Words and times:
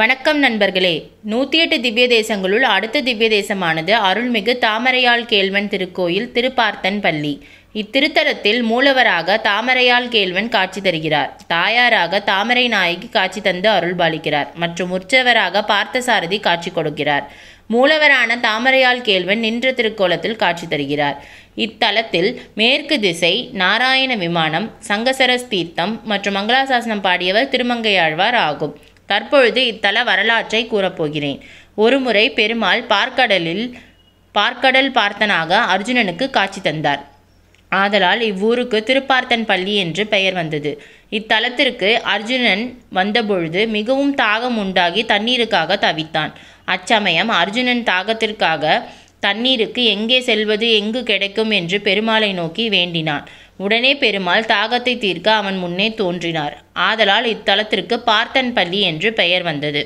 வணக்கம் 0.00 0.38
நண்பர்களே. 0.38 0.92
நூற்றி 1.30 1.58
எட்டு 1.62 1.76
திவ்ய 1.80 2.04
தேசங்களுள் 2.08 2.62
அடுத்த 2.74 3.00
திவ்ய 3.00 3.26
தேசமானது 3.28 3.92
அருள்மிகு 4.08 4.52
தாமரையாள் 4.62 5.24
கேள்வன் 5.32 5.68
திருக்கோயில் 5.72 6.28
திருப்பார்த்தன் 6.36 7.00
பள்ளி. 7.00 7.32
இத்திருத்தலத்தில் 7.80 8.60
மூலவராக 8.70 9.36
தாமரையாள் 9.48 10.06
கேள்வன் 10.14 10.48
காட்சி 10.54 10.80
தருகிறார். 10.80 11.30
தாயாராக 11.46 12.20
தாமரை 12.30 12.64
நாயகி 12.74 13.08
காட்சி 13.08 13.40
தந்து 13.40 13.68
அருள்பாலிக்கிறார் 13.70 14.48
மற்றும் 14.62 14.94
உற்சவராக 14.98 15.64
பார்த்தசாரதி 15.72 16.38
காட்சி 16.46 16.72
கொடுக்கிறார். 16.76 17.26
மூலவரான 17.74 18.38
தாமரையாள் 18.46 19.02
கேள்வன் 19.08 19.44
நின்ற 19.46 19.72
திருக்கோலத்தில் 19.72 20.40
காட்சி 20.44 20.68
தருகிறார். 20.68 21.18
இத்தலத்தில் 21.66 22.30
மேற்கு 22.54 22.98
திசை 23.00 23.34
நாராயண 23.62 24.14
விமானம் 24.24 24.68
சங்கசரஸ் 24.88 25.46
தீர்த்தம் 25.52 25.94
மற்றும் 26.04 26.36
மங்களாசாசனம் 26.38 27.04
பாடியவர் 27.08 27.52
திருமங்கையாழ்வார் 27.54 28.38
ஆகும். 28.48 28.74
தற்பொழுது 29.12 29.62
இத்தல 29.72 30.04
வரலாற்றை 30.10 30.62
கூறப்போகிறேன். 30.66 31.40
ஒருமுறை 31.84 32.26
பெருமாள் 32.40 32.82
பார்க்கடலில் 32.92 33.64
பார்க்கடல் 34.34 34.90
பார்த்தனாக 34.98 35.60
அர்ஜுனனுக்கு 35.74 36.26
காட்சி 36.36 36.60
தந்தார். 36.60 37.02
ஆதலால் 37.72 38.22
இவ்வூருக்கு 38.30 38.78
திருப்பார்த்தன் 38.86 39.44
பள்ளி 39.50 39.74
என்று 39.82 40.02
பெயர் 40.14 40.36
வந்தது. 40.38 40.72
இத்தலத்திற்கு 41.18 41.90
அர்ஜுனன் 42.14 42.64
வந்தபொழுது 42.98 43.60
மிகவும் 43.76 44.12
தாகம் 44.22 44.58
உண்டாகி 44.62 45.02
தண்ணீருக்காக 45.04 45.78
தவித்தான். 45.84 46.32
அச்சமயம் 46.74 47.30
அர்ஜுனன் 47.40 47.82
தாகத்திற்காக 47.90 48.64
தண்ணீருக்கு 49.24 49.82
எங்கே 49.94 50.18
செல்வது 50.20 50.68
எங்கு 50.78 51.00
கிடைக்கும் 51.02 51.50
என்று 51.50 51.78
பெருமாளை 51.84 52.30
நோக்கி 52.32 52.64
வேண்டினான். 52.68 53.26
உடனே 53.56 53.92
பெருமாள் 53.94 54.48
தாகத்தை 54.52 54.94
தீர்க்க 54.98 55.28
அவன் 55.40 55.58
முன்னே 55.58 55.88
தோன்றினார். 55.94 56.54
ஆதலால் 56.88 57.26
இத்தலத்திற்கு 57.34 57.96
பார்த்தன் 58.10 58.50
பள்ளி 58.52 58.80
என்று 58.80 59.12
பெயர் 59.12 59.42
வந்தது. 59.42 59.82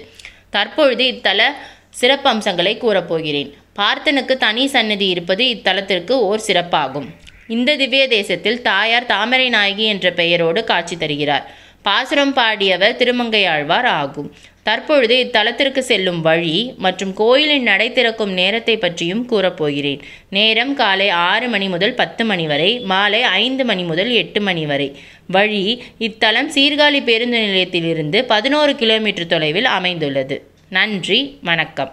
தற்பொழுது 0.51 1.05
இத்தல 1.07 1.51
சிறப்பம்சங்களை 2.01 2.75
கூறப்போகிறேன். 2.79 3.51
பார்த்தனுக்கு 3.81 4.35
தனி 4.37 4.65
சன்னதி 4.67 5.07
இருப்பது 5.09 5.45
இத்தலத்திற்கு 5.55 6.15
ஓர் 6.29 6.47
சிறப்பாகும். 6.47 7.09
இந்த 7.47 7.77
திவ்ய 7.77 8.05
தேசத்தில் 8.09 8.63
தாயார் 8.63 9.11
தாமரை 9.13 9.49
நாயகி 9.49 9.85
என்ற 9.85 10.07
பெயரோடு 10.21 10.61
காட்சி 10.65 10.97
தருகிறார். 10.97 11.45
பாசுரம் 11.87 12.33
பாடியவர் 12.37 12.99
திருமங்கையாழ்வார் 13.01 13.89
ஆகும். 14.01 14.35
தற்பொழுது 14.63 15.17
இத்தலத்திற்கு 15.25 15.79
செல்லும் 15.79 16.21
வழி 16.21 16.75
மற்றும் 16.77 17.13
கோயிலின் 17.15 17.63
நடை 17.63 17.93
திறக்கும் 17.93 18.33
நேரத்தை 18.33 18.77
பற்றியும் 18.77 19.23
கூறப்போகிறேன். 19.31 20.01
நேரம் 20.31 20.75
காலை 20.75 21.09
ஆறு 21.09 21.49
மணி 21.49 21.69
முதல் 21.69 21.95
பத்து 21.95 22.25
மணி 22.25 22.47
வரை 22.47 22.81
மாலை 22.93 23.23
ஐந்து 23.23 23.65
மணி 23.65 23.83
முதல் 23.83 24.11
எட்டு 24.11 24.41
மணி 24.41 24.67
வரை. 24.67 24.89
வழி 25.27 25.63
இத்தலம் 25.99 26.51
சீர்காழி 26.57 27.03
பேருந்து 27.05 27.39
நிலையத்திலிருந்து 27.39 28.25
பதினோரு 28.25 28.75
கிலோமீட்டர் 28.77 29.27
தொலைவில் 29.27 29.65
அமைந்துள்ளது. 29.65 30.39
நன்றி 30.69 31.39
வணக்கம். 31.43 31.93